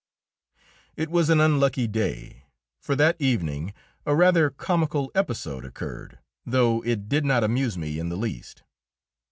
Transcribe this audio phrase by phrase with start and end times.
[0.95, 2.45] It was an unlucky day,
[2.79, 3.71] for that evening
[4.03, 8.63] a rather comical episode occurred, though it did not amuse me in the least.